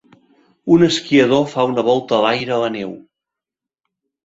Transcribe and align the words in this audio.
Un 0.75 0.85
esquiador 0.87 1.45
fa 1.51 1.67
una 1.73 1.85
volta 1.91 2.17
a 2.19 2.23
l'aire 2.25 2.57
a 2.57 2.59
la 2.65 2.73
neu. 2.79 2.99